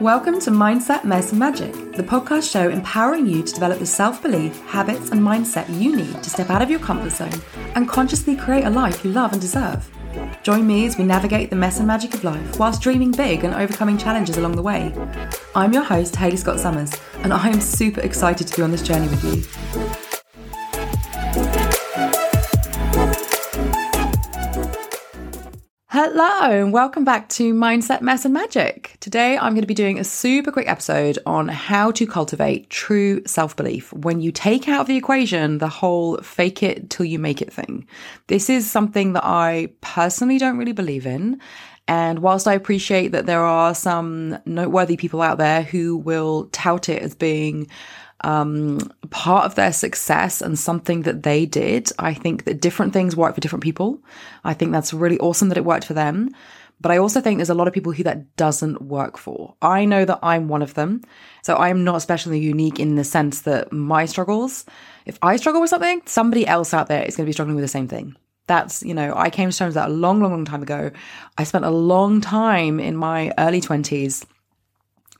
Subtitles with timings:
[0.00, 4.22] Welcome to Mindset, Mess and Magic, the podcast show empowering you to develop the self
[4.22, 7.42] belief, habits, and mindset you need to step out of your comfort zone
[7.74, 9.90] and consciously create a life you love and deserve.
[10.44, 13.54] Join me as we navigate the mess and magic of life whilst dreaming big and
[13.54, 14.94] overcoming challenges along the way.
[15.56, 16.92] I'm your host, Hayley Scott Summers,
[17.24, 19.87] and I am super excited to be on this journey with you.
[26.10, 28.96] Hello, and welcome back to Mindset, Mess, and Magic.
[28.98, 33.22] Today, I'm going to be doing a super quick episode on how to cultivate true
[33.26, 37.18] self belief when you take out of the equation the whole fake it till you
[37.18, 37.86] make it thing.
[38.28, 41.42] This is something that I personally don't really believe in.
[41.88, 46.88] And whilst I appreciate that there are some noteworthy people out there who will tout
[46.88, 47.68] it as being
[48.22, 48.78] um,
[49.10, 51.90] part of their success and something that they did.
[51.98, 54.00] I think that different things work for different people.
[54.44, 56.30] I think that's really awesome that it worked for them.
[56.80, 59.54] But I also think there's a lot of people who that doesn't work for.
[59.62, 61.02] I know that I'm one of them.
[61.42, 64.64] So I'm not especially unique in the sense that my struggles,
[65.04, 67.64] if I struggle with something, somebody else out there is going to be struggling with
[67.64, 68.16] the same thing.
[68.46, 70.90] That's, you know, I came to terms with that a long, long, long time ago.
[71.36, 74.24] I spent a long time in my early 20s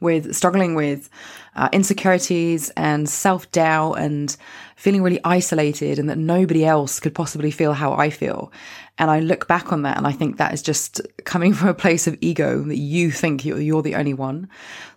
[0.00, 1.08] with struggling with
[1.56, 4.36] uh, insecurities and self doubt and
[4.77, 8.52] feeling really isolated and that nobody else could possibly feel how I feel.
[8.96, 11.74] And I look back on that and I think that is just coming from a
[11.74, 14.48] place of ego that you think you're, you're the only one.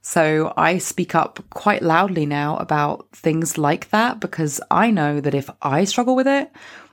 [0.02, 5.34] So I speak up quite loudly now about things like that because I know that
[5.34, 6.52] if I struggle with it,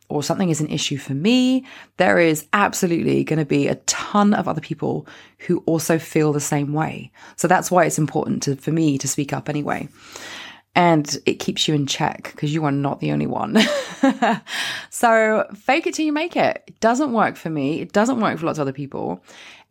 [0.09, 1.65] or something is an issue for me,
[1.99, 5.07] there is absolutely going to be a ton of other people
[5.39, 7.13] who also feel the same way.
[7.37, 9.89] So that's why it's important to, for me to speak up anyway.
[10.75, 13.59] And it keeps you in check because you are not the only one.
[14.91, 16.63] so fake it till you make it.
[16.69, 17.81] It doesn't work for me.
[17.81, 19.23] It doesn't work for lots of other people.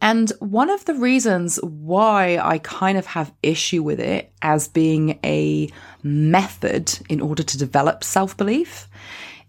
[0.01, 5.17] And one of the reasons why I kind of have issue with it as being
[5.23, 5.69] a
[6.03, 8.87] method in order to develop self belief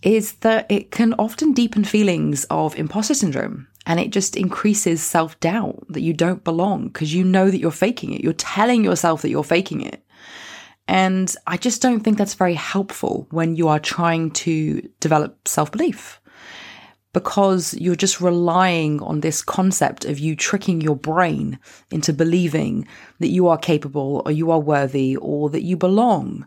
[0.02, 5.38] is that it can often deepen feelings of imposter syndrome and it just increases self
[5.40, 8.22] doubt that you don't belong because you know that you're faking it.
[8.22, 10.04] You're telling yourself that you're faking it.
[10.86, 15.72] And I just don't think that's very helpful when you are trying to develop self
[15.72, 16.20] belief
[17.14, 21.58] because you're just relying on this concept of you tricking your brain
[21.90, 22.86] into believing
[23.18, 26.46] that you are capable or you are worthy or that you belong.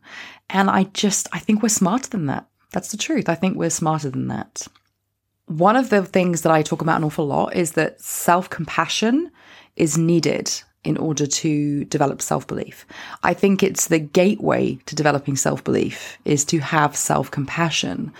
[0.49, 2.47] And I just, I think we're smarter than that.
[2.71, 3.29] That's the truth.
[3.29, 4.67] I think we're smarter than that.
[5.47, 9.31] One of the things that I talk about an awful lot is that self compassion
[9.75, 10.51] is needed
[10.83, 12.85] in order to develop self belief.
[13.23, 18.13] I think it's the gateway to developing self belief is to have self compassion.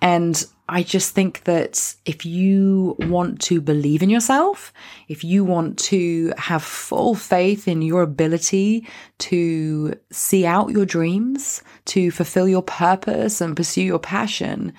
[0.00, 4.72] And I just think that if you want to believe in yourself,
[5.08, 8.88] if you want to have full faith in your ability
[9.18, 14.72] to see out your dreams, to fulfill your purpose and pursue your passion,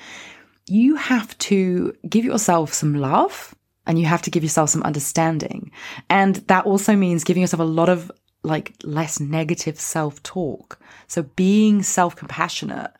[0.67, 3.53] you have to give yourself some love
[3.85, 5.71] and you have to give yourself some understanding.
[6.09, 10.79] And that also means giving yourself a lot of like less negative self talk.
[11.07, 12.91] So being self compassionate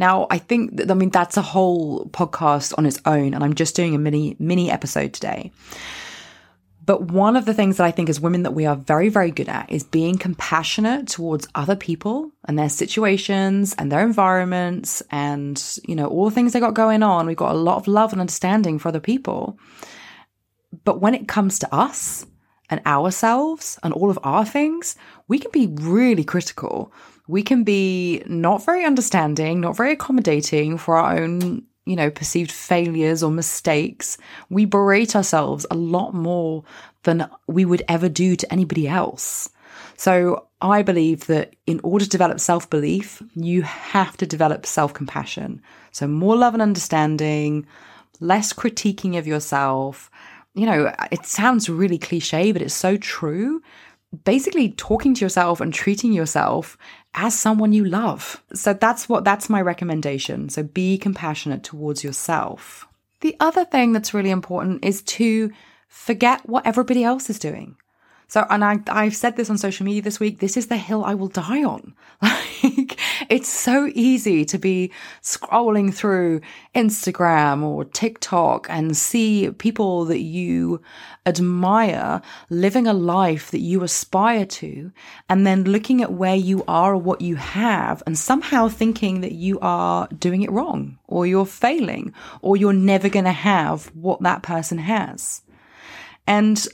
[0.00, 3.54] now, I think that, I mean, that's a whole podcast on its own, and I'm
[3.54, 5.52] just doing a mini, mini episode today.
[6.86, 9.30] But one of the things that I think as women that we are very, very
[9.30, 15.62] good at is being compassionate towards other people and their situations and their environments and,
[15.86, 17.26] you know, all the things they got going on.
[17.26, 19.58] We've got a lot of love and understanding for other people.
[20.84, 22.26] But when it comes to us
[22.70, 24.96] and ourselves and all of our things,
[25.28, 26.92] we can be really critical
[27.30, 32.50] we can be not very understanding, not very accommodating for our own, you know, perceived
[32.50, 34.18] failures or mistakes.
[34.48, 36.64] We berate ourselves a lot more
[37.04, 39.48] than we would ever do to anybody else.
[39.96, 44.92] So I believe that in order to develop self belief, you have to develop self
[44.92, 45.62] compassion.
[45.92, 47.64] So more love and understanding,
[48.18, 50.10] less critiquing of yourself.
[50.54, 53.62] You know, it sounds really cliche, but it's so true
[54.24, 56.76] basically talking to yourself and treating yourself
[57.14, 58.42] as someone you love.
[58.54, 60.48] So that's what that's my recommendation.
[60.48, 62.86] So be compassionate towards yourself.
[63.20, 65.50] The other thing that's really important is to
[65.88, 67.76] forget what everybody else is doing.
[68.30, 70.38] So, and I, I've said this on social media this week.
[70.38, 71.94] This is the hill I will die on.
[72.62, 73.00] Like,
[73.30, 74.92] it's so easy to be
[75.22, 76.42] scrolling through
[76.74, 80.82] Instagram or TikTok and see people that you
[81.24, 84.92] admire living a life that you aspire to,
[85.28, 89.32] and then looking at where you are or what you have, and somehow thinking that
[89.32, 92.12] you are doing it wrong, or you're failing,
[92.42, 95.42] or you're never going to have what that person has.
[96.26, 96.66] And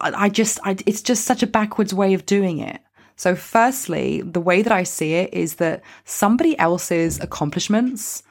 [0.00, 2.80] I just, I, it's just such a backwards way of doing it.
[3.16, 8.22] So, firstly, the way that I see it is that somebody else's accomplishments,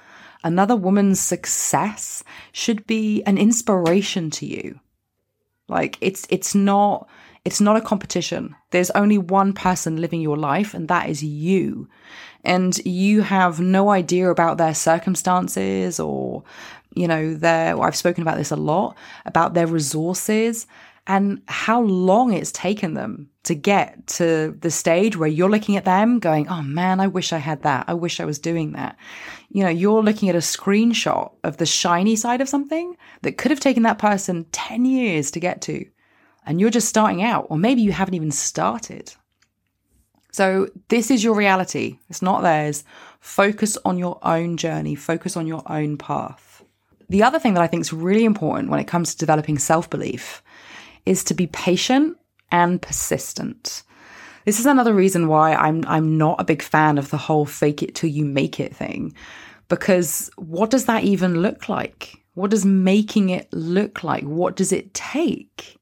[0.44, 4.80] another woman's success should be an inspiration to you.
[5.68, 7.10] Like it's it's not
[7.44, 8.56] it's not a competition.
[8.72, 11.90] There's only one person living your life and that is you.
[12.44, 16.44] And you have no idea about their circumstances or
[16.94, 18.96] you know their I've spoken about this a lot
[19.26, 20.68] about their resources
[21.08, 25.86] and how long it's taken them to get to the stage where you're looking at
[25.86, 27.86] them going, Oh man, I wish I had that.
[27.88, 28.98] I wish I was doing that.
[29.50, 33.52] You know, you're looking at a screenshot of the shiny side of something that could
[33.52, 35.86] have taken that person 10 years to get to.
[36.48, 39.14] And you're just starting out, or maybe you haven't even started.
[40.32, 41.98] So, this is your reality.
[42.10, 42.84] It's not theirs.
[43.20, 46.64] Focus on your own journey, focus on your own path.
[47.10, 49.90] The other thing that I think is really important when it comes to developing self
[49.90, 50.44] belief
[51.06, 52.18] is to be patient
[52.52, 53.84] and persistent.
[54.46, 57.82] This is another reason why I'm I'm not a big fan of the whole fake
[57.82, 59.16] it till you make it thing
[59.68, 62.24] because what does that even look like?
[62.36, 64.24] What does making it look like?
[64.24, 65.78] What does it take?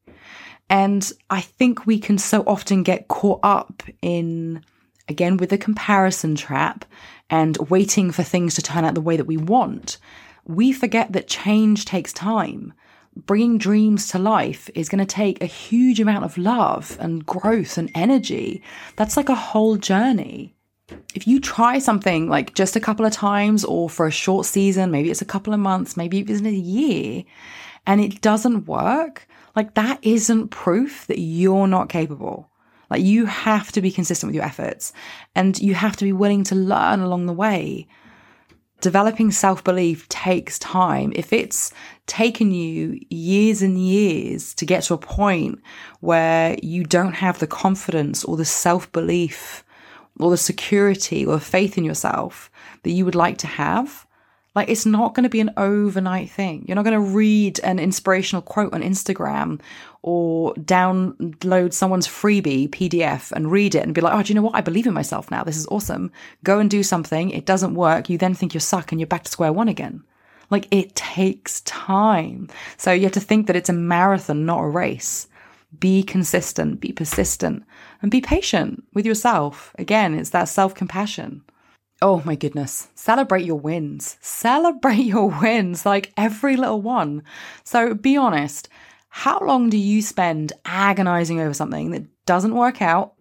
[0.70, 4.64] And I think we can so often get caught up in
[5.10, 6.86] again with the comparison trap
[7.30, 9.98] and waiting for things to turn out the way that we want.
[10.46, 12.74] We forget that change takes time
[13.15, 17.77] bringing dreams to life is going to take a huge amount of love and growth
[17.77, 18.62] and energy.
[18.95, 20.56] That's like a whole journey.
[21.15, 24.92] If you try something like just a couple of times or for a short season,
[24.92, 27.24] maybe it's a couple of months, maybe it's a year,
[27.88, 32.50] and it doesn't work, like that isn't proof that you're not capable.
[32.89, 34.94] Like you have to be consistent with your efforts
[35.36, 37.88] and you have to be willing to learn along the way
[38.84, 41.14] developing self belief takes time.
[41.16, 41.72] If it's
[42.06, 45.60] taken you years and years to get to a point
[46.02, 49.64] where you don't have the confidence or the self belief
[50.20, 52.52] or the security or faith in yourself
[52.84, 54.06] that you would like to have,
[54.56, 56.66] like, it's not going to be an overnight thing.
[56.68, 59.60] You're not going to read an inspirational quote on Instagram
[60.04, 64.44] or download someone's freebie PDF and read it and be like, oh, do you know
[64.44, 64.56] what?
[64.56, 65.44] I believe in myself now.
[65.44, 66.12] This is awesome.
[66.44, 67.32] Go and do something.
[67.32, 68.10] It doesn't work.
[68.10, 70.04] You then think you suck and you're back to square one again.
[70.52, 72.48] Like, it takes time.
[72.78, 75.28] So you have to think that it's a marathon, not a race.
[75.80, 77.64] Be consistent, be persistent,
[78.04, 79.74] and be patient with yourself.
[79.80, 81.42] Again, it's that self compassion.
[82.01, 82.90] Oh my goodness.
[82.95, 84.18] Celebrate your wins.
[84.22, 87.24] Celebrate your wins, like every little one.
[87.63, 88.69] So be honest.
[89.10, 93.13] How long do you spend agonizing over something that doesn't work out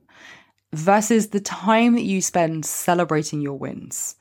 [0.73, 4.17] versus the time that you spend celebrating your wins?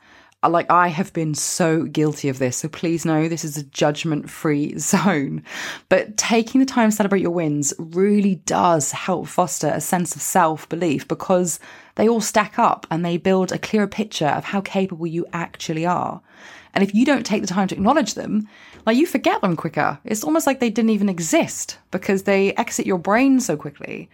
[0.49, 2.57] Like I have been so guilty of this.
[2.57, 5.43] So please know this is a judgment free zone.
[5.89, 10.21] But taking the time to celebrate your wins really does help foster a sense of
[10.21, 11.59] self belief because
[11.95, 15.85] they all stack up and they build a clearer picture of how capable you actually
[15.85, 16.21] are.
[16.73, 18.47] And if you don't take the time to acknowledge them,
[18.85, 19.99] like you forget them quicker.
[20.05, 24.09] It's almost like they didn't even exist because they exit your brain so quickly.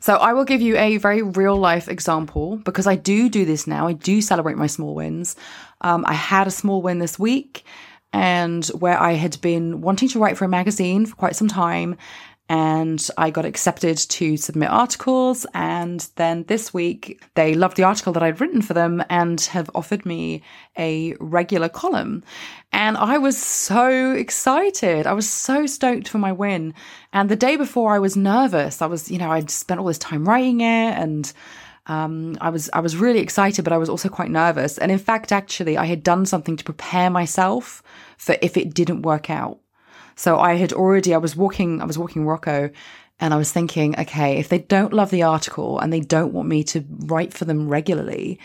[0.00, 3.66] So I will give you a very real life example because I do do this
[3.66, 3.86] now.
[3.86, 5.36] I do celebrate my small wins.
[5.80, 7.64] Um, I had a small win this week
[8.12, 11.96] and where I had been wanting to write for a magazine for quite some time
[12.48, 15.46] and I got accepted to submit articles.
[15.52, 19.68] And then this week, they loved the article that I'd written for them and have
[19.74, 20.42] offered me
[20.78, 22.22] a regular column.
[22.72, 25.06] And I was so excited.
[25.06, 26.72] I was so stoked for my win.
[27.12, 28.80] And the day before, I was nervous.
[28.80, 30.64] I was, you know, I'd spent all this time writing it
[30.98, 31.32] and
[31.88, 34.76] um, I was I was really excited, but I was also quite nervous.
[34.76, 37.82] And in fact, actually, I had done something to prepare myself
[38.18, 39.60] for if it didn't work out.
[40.16, 42.70] So I had already, I was walking, I was walking Rocco
[43.20, 46.48] and I was thinking, okay, if they don't love the article and they don't want
[46.48, 48.40] me to write for them regularly,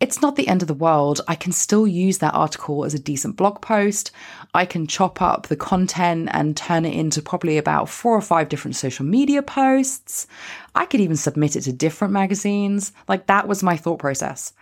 [0.00, 1.20] it's not the end of the world.
[1.28, 4.10] I can still use that article as a decent blog post.
[4.52, 8.48] I can chop up the content and turn it into probably about four or five
[8.48, 10.26] different social media posts.
[10.74, 12.92] I could even submit it to different magazines.
[13.08, 14.52] Like that was my thought process.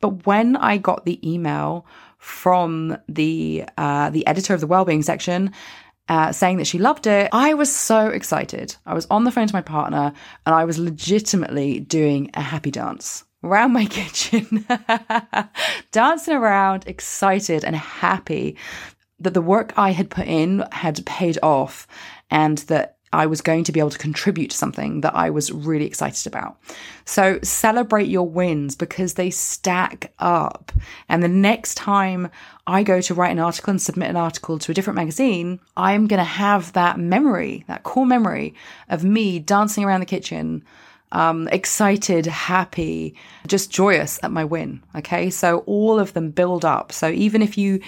[0.00, 1.86] But when I got the email
[2.18, 5.52] from the uh, the editor of the wellbeing section
[6.12, 7.30] uh, saying that she loved it.
[7.32, 8.76] I was so excited.
[8.84, 10.12] I was on the phone to my partner
[10.44, 14.66] and I was legitimately doing a happy dance around my kitchen,
[15.90, 18.58] dancing around, excited and happy
[19.20, 21.86] that the work I had put in had paid off
[22.30, 25.52] and that I was going to be able to contribute to something that I was
[25.52, 26.58] really excited about.
[27.04, 30.72] So celebrate your wins because they stack up.
[31.08, 32.30] And the next time
[32.66, 36.06] I go to write an article and submit an article to a different magazine, I'm
[36.06, 38.54] going to have that memory, that core memory
[38.88, 40.64] of me dancing around the kitchen,
[41.12, 43.14] um, excited, happy,
[43.46, 44.82] just joyous at my win.
[44.96, 45.28] Okay.
[45.28, 46.92] So all of them build up.
[46.92, 47.80] So even if you,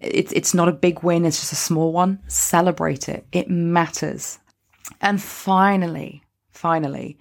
[0.00, 3.26] it's, it's not a big win, it's just a small one, celebrate it.
[3.32, 4.38] It matters.
[5.00, 7.18] And finally, finally,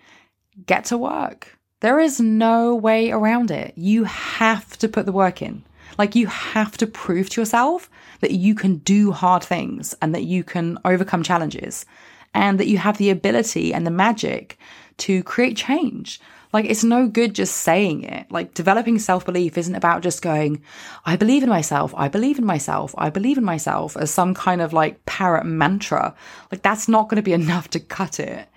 [0.66, 1.58] get to work.
[1.80, 3.74] There is no way around it.
[3.76, 5.64] You have to put the work in.
[5.98, 7.90] Like you have to prove to yourself
[8.22, 11.86] that you can do hard things and that you can overcome challenges
[12.34, 14.58] and that you have the ability and the magic
[14.98, 16.20] to create change.
[16.54, 18.32] Like it's no good just saying it.
[18.32, 20.62] Like developing self belief isn't about just going,
[21.06, 24.62] I believe in myself, I believe in myself, I believe in myself as some kind
[24.62, 26.16] of like parrot mantra.
[26.52, 28.48] Like that's not going to be enough to cut it.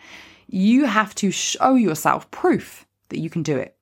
[0.48, 3.76] You have to show yourself proof that you can do it.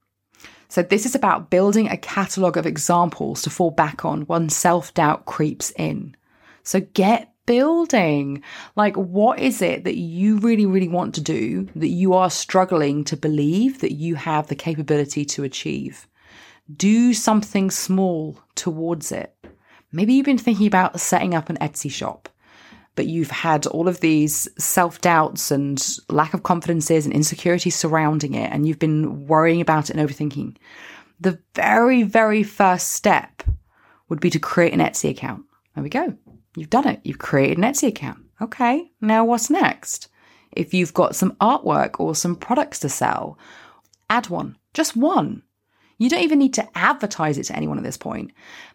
[0.68, 4.92] So this is about building a catalogue of examples to fall back on when self
[4.94, 6.14] doubt creeps in.
[6.62, 8.42] So get building.
[8.76, 13.04] Like, what is it that you really, really want to do that you are struggling
[13.04, 16.06] to believe that you have the capability to achieve?
[16.76, 19.34] Do something small towards it.
[19.92, 22.28] Maybe you've been thinking about setting up an Etsy shop,
[22.94, 28.34] but you've had all of these self doubts and lack of confidences and insecurities surrounding
[28.34, 30.58] it, and you've been worrying about it and overthinking.
[31.18, 33.42] The very, very first step
[34.10, 35.46] would be to create an Etsy account.
[35.74, 36.14] There we go.
[36.58, 37.00] You've done it.
[37.04, 38.24] You've created an Etsy account.
[38.40, 40.08] Okay, now what's next?
[40.52, 43.38] If you've got some artwork or some products to sell,
[44.08, 45.42] add one, just one.
[45.98, 48.30] You don't even need to advertise it to anyone at this point,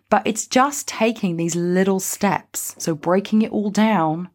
[0.09, 2.75] but it's just taking these little steps.
[2.77, 4.29] So breaking it all down,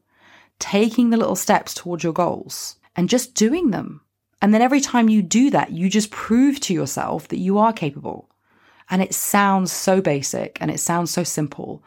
[0.58, 4.00] taking the little steps towards your goals and just doing them.
[4.40, 7.72] And then every time you do that, you just prove to yourself that you are
[7.72, 8.30] capable.
[8.90, 11.84] And it sounds so basic and it sounds so simple,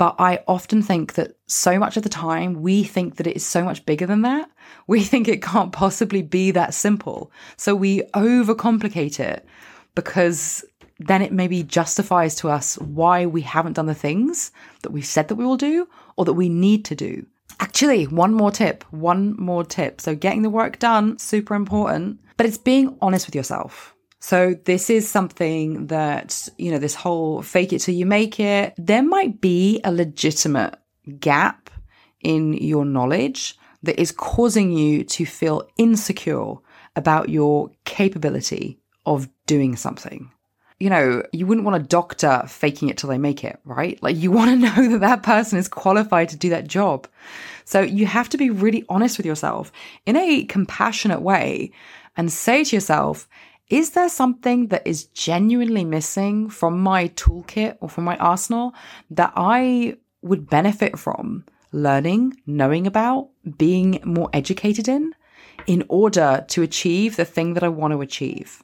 [0.00, 3.44] but I often think that so much of the time we think that it is
[3.44, 4.50] so much bigger than that.
[4.86, 7.30] We think it can't possibly be that simple.
[7.58, 9.44] So we overcomplicate it
[9.94, 10.64] because
[11.00, 14.52] then it maybe justifies to us why we haven't done the things
[14.84, 17.26] that we've said that we will do or that we need to do.
[17.58, 20.00] Actually, one more tip, one more tip.
[20.00, 23.94] So getting the work done, super important, but it's being honest with yourself.
[24.20, 28.74] So this is something that, you know, this whole fake it till you make it,
[28.76, 30.76] there might be a legitimate
[31.18, 31.70] gap
[32.20, 36.54] in your knowledge that is causing you to feel insecure
[36.96, 40.30] about your capability of doing something.
[40.78, 44.02] You know, you wouldn't want a doctor faking it till they make it, right?
[44.02, 47.08] Like you want to know that that person is qualified to do that job.
[47.64, 49.72] So you have to be really honest with yourself
[50.04, 51.72] in a compassionate way
[52.16, 53.28] and say to yourself,
[53.70, 58.74] is there something that is genuinely missing from my toolkit or from my arsenal
[59.10, 65.14] that I would benefit from learning, knowing about, being more educated in,
[65.66, 68.62] in order to achieve the thing that I want to achieve?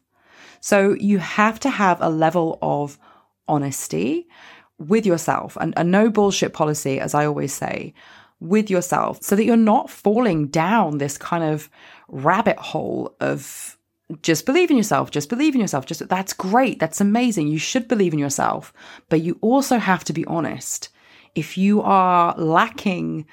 [0.60, 2.98] So you have to have a level of
[3.46, 4.26] honesty
[4.78, 7.94] with yourself and a no bullshit policy, as I always say,
[8.40, 11.70] with yourself so that you're not falling down this kind of
[12.08, 13.75] rabbit hole of
[14.22, 15.86] just believe in yourself, just believe in yourself.
[15.86, 16.78] Just that's great.
[16.78, 17.48] That's amazing.
[17.48, 18.72] You should believe in yourself,
[19.08, 20.88] but you also have to be honest.
[21.34, 23.26] If you are lacking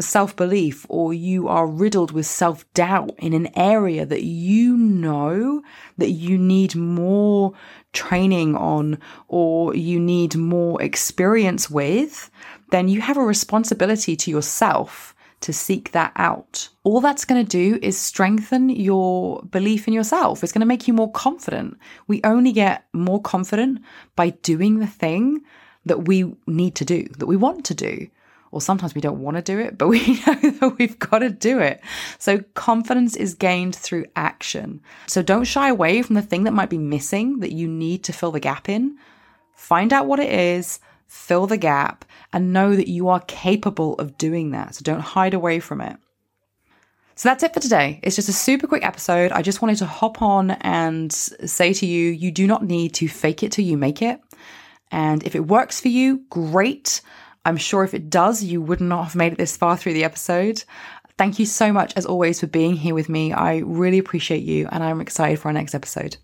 [0.00, 5.62] self belief or you are riddled with self doubt in an area that you know
[5.98, 7.52] that you need more
[7.92, 8.98] training on
[9.28, 12.30] or you need more experience with,
[12.70, 16.68] then you have a responsibility to yourself to seek that out.
[16.84, 20.42] All that's going to do is strengthen your belief in yourself.
[20.42, 21.78] It's going to make you more confident.
[22.06, 23.80] We only get more confident
[24.16, 25.42] by doing the thing
[25.84, 28.08] that we need to do, that we want to do.
[28.52, 31.30] Or sometimes we don't want to do it, but we know that we've got to
[31.30, 31.80] do it.
[32.18, 34.80] So confidence is gained through action.
[35.06, 38.12] So don't shy away from the thing that might be missing that you need to
[38.12, 38.96] fill the gap in.
[39.54, 40.80] Find out what it is
[41.12, 44.74] fill the gap, and know that you are capable of doing that.
[44.74, 45.96] So don't hide away from it.
[47.14, 48.00] So that's it for today.
[48.02, 49.30] It's just a super quick episode.
[49.30, 53.08] I just wanted to hop on and say to you, you do not need to
[53.08, 54.20] fake it till you make it.
[54.90, 57.02] And if it works for you, great.
[57.44, 60.04] I'm sure if it does, you would not have made it this far through the
[60.04, 60.64] episode.
[61.18, 63.34] Thank you so much, as always, for being here with me.
[63.34, 66.16] I really appreciate you, and I'm excited for our next episode.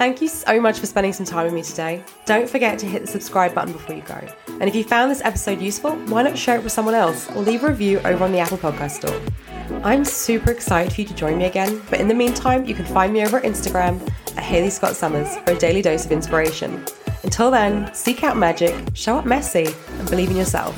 [0.00, 2.02] Thank you so much for spending some time with me today.
[2.24, 4.18] Don't forget to hit the subscribe button before you go.
[4.48, 7.42] And if you found this episode useful, why not share it with someone else or
[7.42, 9.20] leave a review over on the Apple Podcast Store?
[9.84, 12.86] I'm super excited for you to join me again, but in the meantime, you can
[12.86, 14.00] find me over at Instagram
[14.38, 16.82] at Hayley Scott Summers for a daily dose of inspiration.
[17.22, 20.74] Until then, seek out magic, show up messy, and believe in yourself.